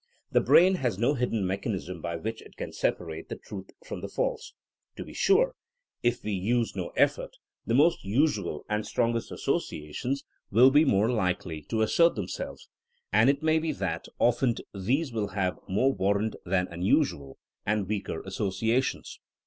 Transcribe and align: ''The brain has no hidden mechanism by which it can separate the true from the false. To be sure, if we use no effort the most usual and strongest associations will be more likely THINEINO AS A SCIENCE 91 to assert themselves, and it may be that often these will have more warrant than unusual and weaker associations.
''The 0.31 0.41
brain 0.41 0.77
has 0.77 0.97
no 0.97 1.13
hidden 1.13 1.45
mechanism 1.45 2.01
by 2.01 2.15
which 2.15 2.41
it 2.41 2.57
can 2.57 2.73
separate 2.73 3.29
the 3.29 3.35
true 3.35 3.67
from 3.85 4.01
the 4.01 4.07
false. 4.07 4.53
To 4.95 5.03
be 5.05 5.13
sure, 5.13 5.53
if 6.01 6.23
we 6.23 6.31
use 6.31 6.75
no 6.75 6.87
effort 6.97 7.35
the 7.67 7.75
most 7.75 8.03
usual 8.03 8.65
and 8.67 8.83
strongest 8.83 9.31
associations 9.31 10.23
will 10.49 10.71
be 10.71 10.85
more 10.85 11.11
likely 11.11 11.61
THINEINO 11.61 11.61
AS 11.61 11.61
A 11.61 11.61
SCIENCE 11.61 11.69
91 11.69 11.69
to 11.69 11.83
assert 11.83 12.15
themselves, 12.15 12.69
and 13.13 13.29
it 13.29 13.43
may 13.43 13.59
be 13.59 13.71
that 13.73 14.07
often 14.17 14.55
these 14.73 15.13
will 15.13 15.27
have 15.27 15.59
more 15.67 15.93
warrant 15.93 16.35
than 16.47 16.67
unusual 16.71 17.37
and 17.63 17.87
weaker 17.87 18.23
associations. 18.23 19.19